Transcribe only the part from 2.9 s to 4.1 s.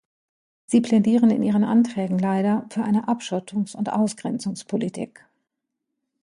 Abschottungs- und